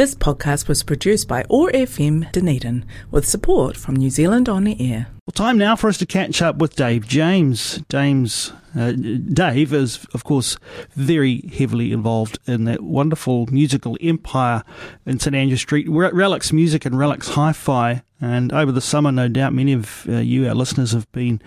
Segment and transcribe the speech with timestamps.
[0.00, 4.74] This podcast was produced by OAR FM Dunedin with support from New Zealand On the
[4.80, 5.08] Air.
[5.26, 7.82] Well, time now for us to catch up with Dave James.
[7.90, 10.56] James, uh, Dave is, of course,
[10.92, 14.64] very heavily involved in that wonderful musical empire
[15.04, 18.02] in St Andrew Street, Relics Music and Relics Hi-Fi.
[18.22, 21.42] And over the summer, no doubt, many of uh, you, our listeners, have been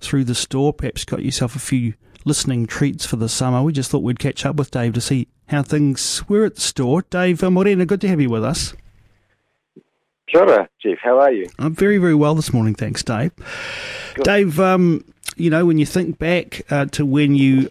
[0.00, 1.94] through the store, perhaps got yourself a few
[2.24, 3.62] listening treats for the summer.
[3.62, 6.60] We just thought we'd catch up with Dave to see how things were at the
[6.60, 7.02] store.
[7.02, 8.74] Dave Morena, good to have you with us.
[10.26, 10.98] Kia ora, Jeff.
[11.02, 11.48] How are you?
[11.58, 13.32] I'm very, very well this morning, thanks, Dave.
[14.14, 14.24] Good.
[14.24, 15.04] Dave, um,
[15.36, 17.70] you know, when you think back uh, to when you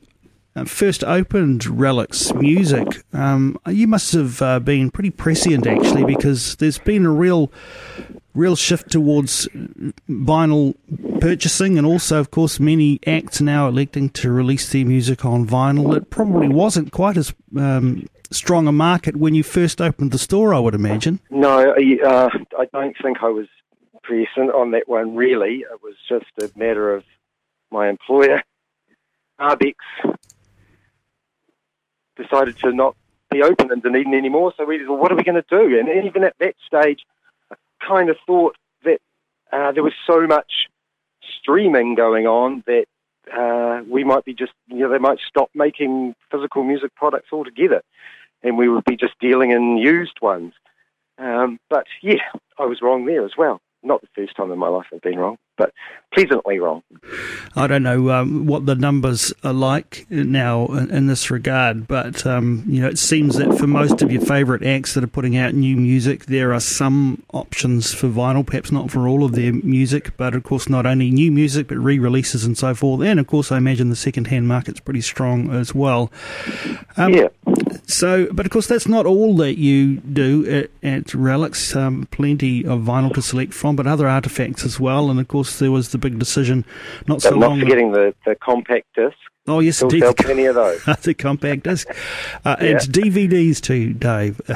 [0.56, 6.56] uh, first opened Relics Music, um, you must have uh, been pretty prescient actually, because
[6.58, 7.52] there's been a real,
[8.34, 9.48] real shift towards
[10.10, 10.76] vinyl
[11.20, 15.96] purchasing, and also, of course, many acts now electing to release their music on vinyl.
[15.96, 20.54] It probably wasn't quite as um, strong a market when you first opened the store,
[20.54, 21.20] I would imagine.
[21.30, 23.48] No, uh, I don't think I was
[24.02, 25.16] prescient on that one.
[25.16, 27.04] Really, it was just a matter of
[27.72, 28.42] my employer,
[29.40, 29.76] Arbex,
[32.16, 32.96] decided to not
[33.32, 34.54] be open in Dunedin anymore.
[34.56, 35.80] So we said, well, what are we going to do?
[35.80, 37.00] And even at that stage,
[37.88, 39.00] kind of thought that
[39.52, 40.68] uh, there was so much
[41.40, 42.86] streaming going on that
[43.34, 47.82] uh, we might be just, you know, they might stop making physical music products altogether
[48.42, 50.54] and we would be just dealing in used ones.
[51.18, 52.24] Um, but yeah,
[52.58, 55.20] I was wrong there as well not the first time in my life I've been
[55.20, 55.74] wrong, but
[56.14, 56.84] pleasantly wrong.
[57.56, 62.26] I don't know um, what the numbers are like now in, in this regard, but
[62.26, 65.38] um, you know it seems that for most of your favourite acts that are putting
[65.38, 69.54] out new music, there are some options for vinyl, perhaps not for all of their
[69.54, 73.02] music, but of course not only new music but re-releases and so forth.
[73.02, 76.12] And of course, I imagine the second-hand market's pretty strong as well.
[76.98, 77.28] Um, yeah.
[77.86, 81.76] So, but of course, that's not all that you do at, at Relics.
[81.76, 85.10] Um, plenty of vinyl to select from, but other artifacts as well.
[85.10, 86.66] And of course, there was the big decision
[87.08, 87.60] not so long.
[87.60, 89.18] Not forgetting the, the compact disc.
[89.46, 90.02] Oh yes, Still indeed.
[90.04, 90.84] Sell plenty of those.
[91.02, 91.90] the compact disc.
[92.46, 92.68] Uh, yeah.
[92.68, 94.40] It's DVDs too, Dave.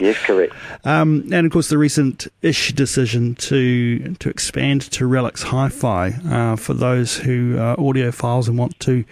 [0.00, 0.52] yes, correct.
[0.84, 6.56] Um, and of course, the recent ish decision to to expand to Relics Hi-Fi uh,
[6.56, 9.04] for those who are audiophiles and want to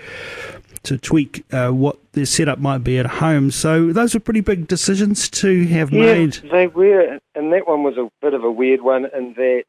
[0.84, 3.50] to tweak uh, what their setup might be at home.
[3.50, 6.34] So those were pretty big decisions to have yeah, made.
[6.50, 9.64] They were, and that one was a bit of a weird one in that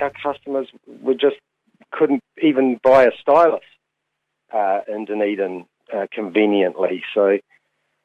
[0.00, 1.36] our customers were just
[1.92, 3.60] couldn't even buy a stylus
[4.52, 7.02] uh, in Dunedin uh, conveniently.
[7.14, 7.38] So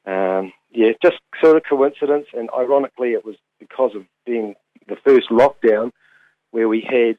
[0.06, 4.54] um, yeah, just sort of coincidence, and ironically, it was because of being
[4.86, 5.90] the first lockdown
[6.50, 7.18] where we had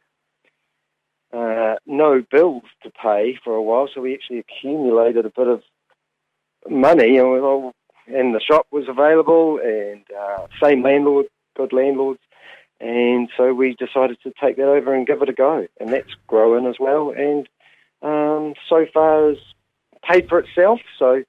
[1.33, 5.61] uh, no bills to pay for a while, so we actually accumulated a bit of
[6.69, 7.73] money, and, we, all,
[8.07, 12.19] and the shop was available, and uh, same landlord, good landlords,
[12.79, 16.15] and so we decided to take that over and give it a go, and that's
[16.27, 17.47] growing as well, and
[18.01, 19.37] um, so far has
[20.03, 20.79] paid for itself.
[20.97, 21.23] So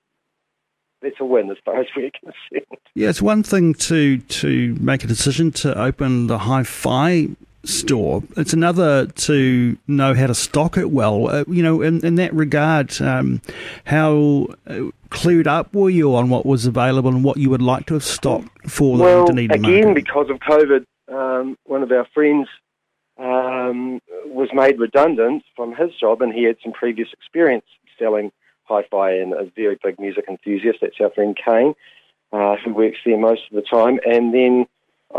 [1.03, 2.81] that's a win as far as we're concerned.
[2.94, 7.28] Yeah, it's one thing to to make a decision to open the hi-fi
[7.65, 8.22] store.
[8.37, 11.28] It's another to know how to stock it well.
[11.28, 13.43] Uh, you know, in, in that regard, um,
[13.84, 17.87] how uh, clued up were you on what was available and what you would like
[17.87, 20.04] to have stocked for well, the Dunedin again, market?
[20.04, 22.48] because of COVID, um, one of our friends
[23.19, 27.66] um, was made redundant from his job, and he had some previous experience
[27.98, 28.32] selling
[28.65, 30.78] hi-fi and a very big music enthusiast.
[30.81, 31.75] That's our friend Kane,
[32.32, 34.66] uh, who works there most of the time, and then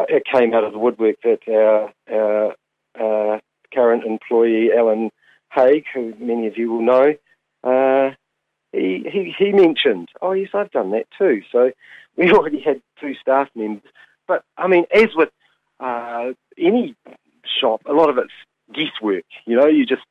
[0.09, 2.55] it came out of the woodwork that our, our,
[2.99, 3.41] our
[3.73, 5.11] current employee, Alan
[5.51, 7.13] Haig, who many of you will know,
[7.63, 8.11] uh,
[8.71, 11.41] he, he, he mentioned, oh, yes, I've done that too.
[11.51, 11.71] So
[12.15, 13.91] we already had two staff members.
[14.27, 15.29] But, I mean, as with
[15.79, 16.95] uh, any
[17.59, 18.31] shop, a lot of it's
[18.73, 19.25] guesswork.
[19.45, 20.03] You know, you just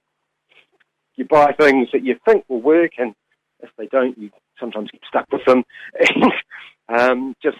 [1.17, 3.15] you buy things that you think will work, and
[3.61, 5.65] if they don't, you sometimes get stuck with them.
[6.93, 7.59] And um, just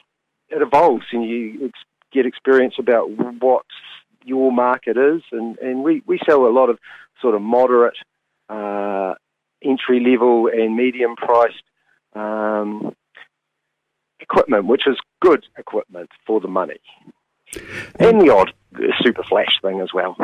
[0.49, 1.71] it evolves, and you
[2.13, 3.65] get experience about what
[4.25, 6.79] your market is, and, and we, we sell a lot of
[7.23, 7.97] sort of moderate,
[8.49, 9.15] uh,
[9.63, 11.63] entry level, and medium priced
[12.15, 12.95] um,
[14.21, 16.81] equipment, which is good equipment for the money,
[17.99, 18.53] and the odd
[19.03, 20.17] super flash thing as well.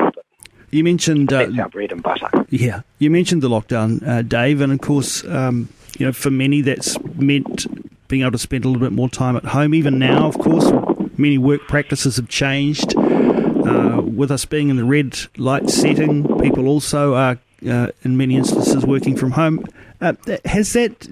[0.70, 2.28] You mentioned uh, our bread and butter.
[2.50, 5.69] Yeah, you mentioned the lockdown, uh, Dave, and of course, um,
[5.99, 7.66] you know, for many that's meant
[8.08, 9.75] being able to spend a little bit more time at home.
[9.75, 10.66] Even now, of course,
[11.18, 12.96] many work practices have changed.
[12.96, 18.36] Uh, with us being in the red light setting, people also are, uh, in many
[18.36, 19.64] instances, working from home.
[20.00, 20.14] Uh,
[20.44, 21.08] has that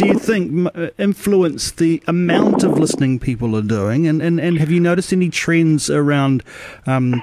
[0.00, 0.66] do you think,
[0.98, 4.06] influenced the amount of listening people are doing?
[4.06, 6.42] And, and, and have you noticed any trends around
[6.86, 7.20] um,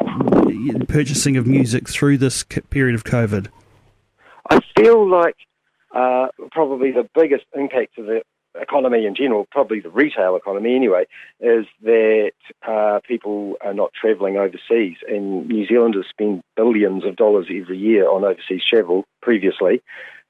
[0.87, 3.47] purchasing of music through this period of COVID?
[4.51, 5.35] I feel like
[5.95, 8.21] uh, probably the biggest impact of the
[8.61, 11.05] economy in general, probably the retail economy anyway,
[11.39, 12.31] is that
[12.67, 14.97] uh, people are not travelling overseas.
[15.07, 19.81] And New Zealanders spend billions of dollars every year on overseas travel previously.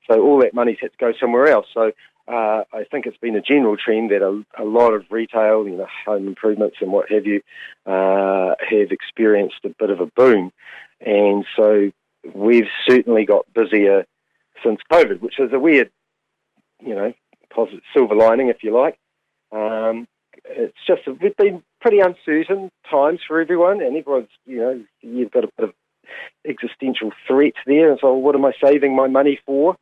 [0.09, 1.67] So all that money's had to go somewhere else.
[1.73, 1.91] So
[2.27, 5.77] uh, I think it's been a general trend that a, a, lot of retail, you
[5.77, 7.41] know, home improvements and what have you,
[7.85, 10.51] uh, have experienced a bit of a boom.
[10.99, 11.91] And so
[12.33, 14.05] we've certainly got busier
[14.63, 15.89] since COVID, which is a weird,
[16.81, 17.13] you know,
[17.53, 18.97] positive silver lining, if you like.
[19.51, 20.07] Um,
[20.45, 25.43] it's just we've been pretty uncertain times for everyone, and everyone's, you know, you've got
[25.43, 25.73] a bit of
[26.47, 27.91] existential threat there.
[27.91, 29.75] And so, what am I saving my money for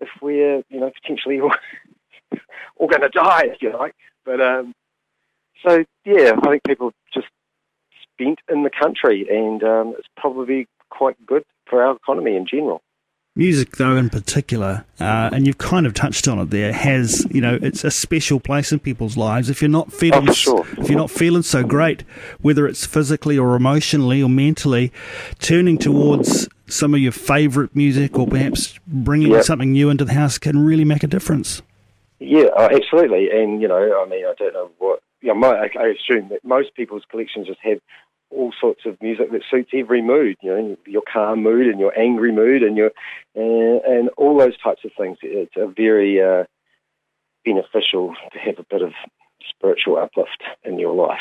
[0.00, 1.54] if we're, you know, potentially all,
[2.76, 3.94] all going to die, if you like?
[4.24, 4.74] But um,
[5.66, 7.28] so, yeah, I think people just
[8.14, 12.82] spent in the country, and um, it's probably quite good for our economy in general.
[13.34, 17.40] Music, though, in particular, uh, and you've kind of touched on it there, has you
[17.40, 19.48] know it's a special place in people's lives.
[19.48, 20.66] If you're not feeling, oh, sure.
[20.76, 22.02] if you're not feeling so great,
[22.42, 24.92] whether it's physically or emotionally or mentally,
[25.38, 29.44] turning towards some of your favourite music or perhaps bringing yep.
[29.44, 31.62] something new into the house can really make a difference.
[32.18, 33.30] Yeah, uh, absolutely.
[33.30, 35.00] And you know, I mean, I don't know what.
[35.22, 37.78] Yeah, my, I assume that most people's collections just have
[38.32, 40.36] all sorts of music that suits every mood.
[40.42, 42.90] You know, your calm mood and your angry mood, and your
[43.34, 45.18] and, and all those types of things.
[45.22, 46.44] It's a very uh,
[47.44, 48.92] beneficial to have a bit of
[49.48, 51.20] spiritual uplift in your life.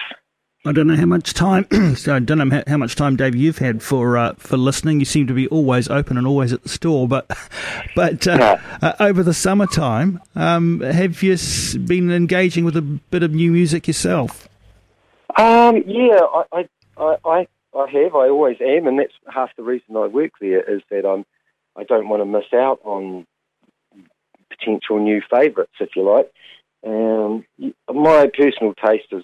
[0.63, 1.66] I don't know how much time.
[1.96, 5.00] so I don't know how much time, Dave, you've had for uh, for listening.
[5.00, 7.08] You seem to be always open and always at the store.
[7.08, 7.28] But
[7.96, 11.36] but uh, uh, over the summertime, um, have you
[11.80, 14.48] been engaging with a bit of new music yourself?
[15.36, 16.69] Um, yeah, I, I
[17.01, 18.15] I, I, I have.
[18.15, 21.25] I always am, and that's half the reason I work there is that I'm.
[21.75, 23.25] I don't want to miss out on
[24.50, 26.30] potential new favourites, if you like.
[26.86, 27.45] Um,
[27.89, 29.24] my personal taste is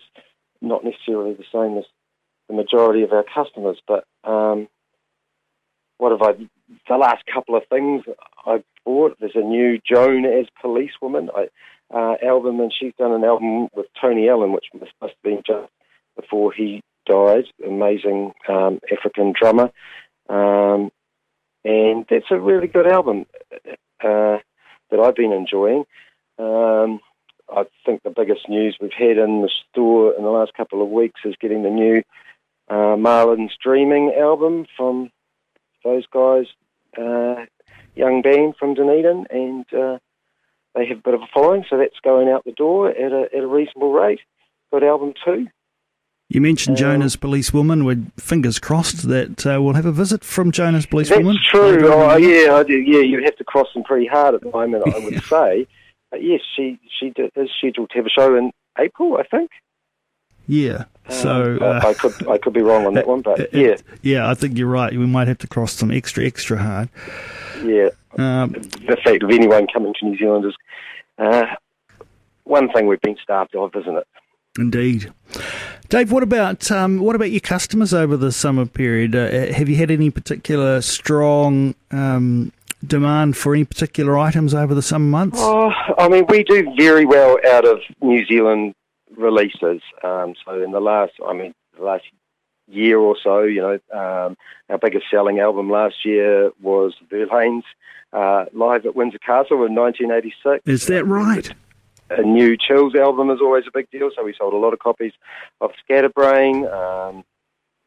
[0.62, 1.83] not necessarily the same as
[2.47, 4.69] the majority of our customers, but um,
[5.97, 6.47] what have I?
[6.88, 8.03] The last couple of things
[8.45, 9.18] I bought.
[9.19, 11.47] There's a new Joan as Policewoman I,
[11.94, 15.44] uh, album, and she's done an album with Tony Allen, which must, must have been
[15.45, 15.69] just
[16.15, 19.71] before he died, amazing um, African drummer.
[20.30, 20.92] Um,
[21.63, 23.25] and that's a really good album
[24.04, 24.38] uh,
[24.89, 25.86] that I've been enjoying.
[26.38, 27.00] Um,
[27.50, 30.89] I think the biggest news we've had in the store in the last couple of
[30.89, 32.04] weeks is getting the new
[32.69, 35.10] uh, Marlin's Dreaming album from
[35.83, 36.45] those guys,
[36.98, 37.45] uh,
[37.95, 39.98] young band from Dunedin, and uh,
[40.75, 43.30] they have a bit of a following, so that's going out the door at a,
[43.33, 44.19] at a reasonable rate.
[44.71, 45.48] Good album too.
[46.29, 47.85] You mentioned um, Joan as Policewoman.
[47.85, 51.35] We're fingers crossed that uh, we'll have a visit from Joan as Policewoman.
[51.35, 51.94] That's true.
[51.94, 52.74] Oh, yeah, I do.
[52.74, 55.68] Yeah, you'd have to cross them pretty hard at the moment, I would say.
[56.12, 59.51] But yes, she she is scheduled to have a show in April, I think.
[60.47, 60.85] Yeah.
[61.09, 63.75] So uh, I could I could be wrong on that one, but yeah.
[64.01, 64.91] Yeah, I think you're right.
[64.91, 66.89] We might have to cross them extra extra hard.
[67.63, 67.89] Yeah.
[68.18, 70.56] Um, the fact of anyone coming to New Zealand is
[71.18, 71.45] uh,
[72.44, 74.07] one thing we've been starved of, isn't it?
[74.57, 75.12] Indeed.
[75.89, 79.15] Dave, what about um, what about your customers over the summer period?
[79.15, 82.51] Uh, have you had any particular strong um,
[82.86, 85.39] demand for any particular items over the summer months?
[85.41, 88.75] Oh, I mean, we do very well out of New Zealand
[89.15, 89.82] releases.
[90.03, 92.03] Um, so in the last, I mean, the last
[92.67, 94.36] year or so, you know, um,
[94.70, 97.63] our biggest selling album last year was Verlaines
[98.12, 100.63] uh, live at Windsor Castle in 1986.
[100.65, 101.53] Is that right?
[102.09, 104.79] A new Chills album is always a big deal, so we sold a lot of
[104.79, 105.13] copies
[105.59, 106.65] of Scatterbrain.
[106.65, 107.23] Um,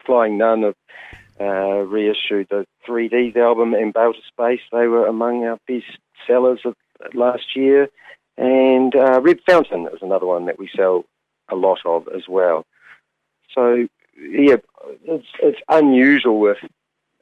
[0.05, 0.75] Flying Nun have
[1.41, 4.61] uh, reissued the 3Ds album and Bailter Space.
[4.73, 6.75] They were among our best sellers of
[7.15, 7.89] last year.
[8.37, 11.05] And uh, Red Fountain is another one that we sell
[11.49, 12.67] a lot of as well.
[13.55, 13.87] So,
[14.19, 14.57] yeah,
[15.05, 16.59] it's, it's unusual with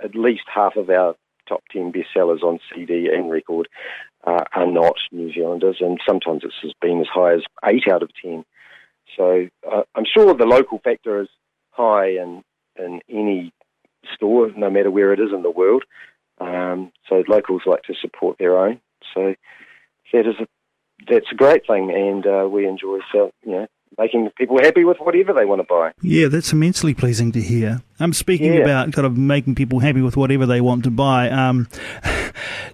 [0.02, 1.14] at least half of our
[1.48, 3.68] top 10 bestsellers on CD and record
[4.28, 8.10] uh, are not New Zealanders, and sometimes it's been as high as 8 out of
[8.22, 8.44] 10.
[9.16, 11.28] So uh, I'm sure the local factor is
[11.70, 12.42] high in,
[12.78, 13.52] in any
[14.14, 15.84] store, no matter where it is in the world.
[16.40, 18.80] Um, so locals like to support their own.
[19.14, 19.34] So
[20.12, 20.46] that is a,
[21.08, 23.66] that's a great thing, and uh, we enjoy sell, you know
[23.96, 25.92] making people happy with whatever they want to buy.
[26.02, 27.82] Yeah, that's immensely pleasing to hear.
[27.98, 28.60] I'm speaking yeah.
[28.60, 31.30] about kind of making people happy with whatever they want to buy.
[31.30, 31.68] Um,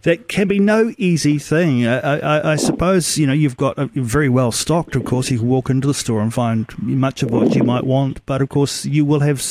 [0.04, 1.86] that can be no easy thing.
[1.86, 4.94] I, I, I, suppose you know you've got a, very well stocked.
[4.94, 7.84] Of course, you can walk into the store and find much of what you might
[7.84, 9.42] want, but of course, you will have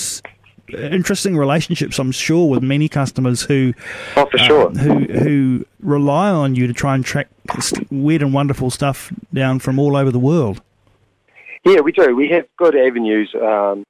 [0.69, 3.73] interesting relationships, I'm sure, with many customers who,
[4.15, 7.27] oh, for sure, uh, who who rely on you to try and track
[7.89, 10.61] weird and wonderful stuff down from all over the world.
[11.65, 12.15] Yeah, we do.
[12.15, 13.85] We have good avenues um,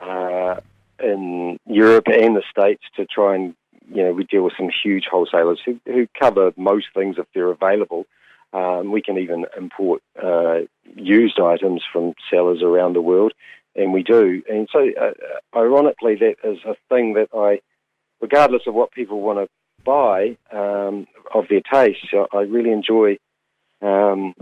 [0.00, 0.56] uh,
[1.02, 3.54] in Europe and the States to try and
[3.90, 7.50] you know we deal with some huge wholesalers who, who cover most things if they're
[7.50, 8.06] available.
[8.52, 10.60] Um, we can even import uh,
[10.94, 13.32] used items from sellers around the world
[13.74, 14.42] and we do.
[14.50, 15.12] And so, uh,
[15.56, 17.60] ironically, that is a thing that I,
[18.20, 19.48] regardless of what people want to
[19.84, 21.98] buy um, of their taste,
[22.32, 23.18] I really enjoy
[23.80, 24.34] um,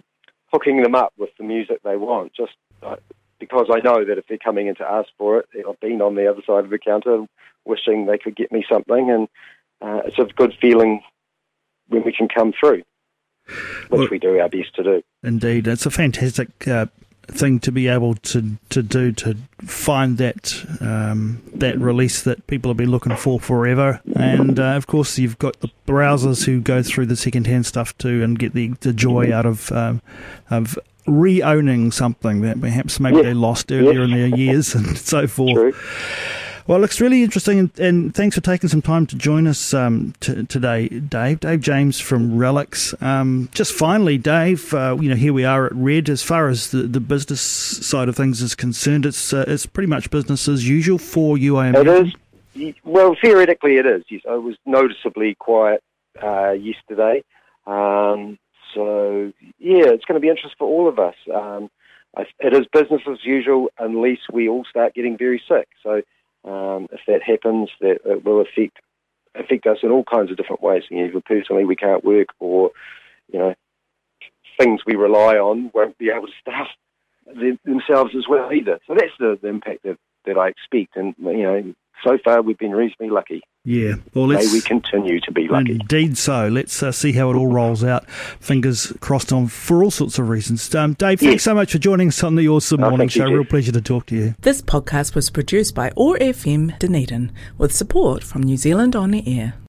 [0.52, 2.32] hooking them up with the music they want.
[2.34, 2.96] Just uh,
[3.40, 6.14] because I know that if they're coming in to ask for it, I've been on
[6.14, 7.26] the other side of the counter
[7.64, 9.28] wishing they could get me something, and
[9.82, 11.02] uh, it's a good feeling
[11.88, 12.82] when we can come through,
[13.88, 15.02] which well, we do our best to do.
[15.22, 16.86] Indeed, it's a fantastic uh,
[17.30, 22.70] thing to be able to, to do to find that um, that release that people
[22.70, 24.00] have been looking for forever.
[24.14, 28.22] And uh, of course, you've got the browsers who go through the secondhand stuff too
[28.22, 30.02] and get the, the joy out of um,
[30.50, 30.78] of
[31.10, 35.54] re-owning something that perhaps maybe they lost earlier in their years and so forth.
[35.54, 35.74] True.
[36.66, 39.74] Well, it looks really interesting, and, and, thanks for taking some time to join us
[39.74, 41.40] um, t- today, Dave.
[41.40, 42.94] Dave James from Relics.
[43.02, 46.08] Um, just finally, Dave, uh, you know, here we are at Red.
[46.08, 49.88] As far as the, the business side of things is concerned, it's uh, it's pretty
[49.88, 51.74] much business as usual for UIM.
[51.74, 52.74] It is.
[52.84, 54.04] Well, theoretically, it is.
[54.08, 55.82] Yes, I was noticeably quiet
[56.22, 57.24] uh, yesterday.
[57.66, 58.38] Um,
[58.74, 61.14] so, yeah, it's going to be interesting for all of us.
[61.32, 61.70] Um,
[62.16, 65.68] it is business as usual unless we all start getting very sick.
[65.82, 66.02] So
[66.44, 68.78] um, if that happens, that it will affect
[69.36, 70.82] affect us in all kinds of different ways.
[70.90, 72.72] You know, either personally we can't work, or
[73.32, 73.54] you know,
[74.58, 76.66] things we rely on won't be able to staff
[77.64, 78.80] themselves as well either.
[78.86, 82.58] So that's the, the impact that, that I expect, and you know, so far we've
[82.58, 83.42] been reasonably lucky.
[83.64, 85.72] Yeah, well, let's, May we continue to be lucky.
[85.72, 88.08] Indeed, so let's uh, see how it all rolls out.
[88.10, 90.74] Fingers crossed on for all sorts of reasons.
[90.74, 93.26] Um, Dave, thanks so much for joining us on the OARsome oh, Morning Show.
[93.26, 94.34] You, Real pleasure to talk to you.
[94.40, 99.22] This podcast was produced by OAR FM Dunedin with support from New Zealand On the
[99.26, 99.54] Air.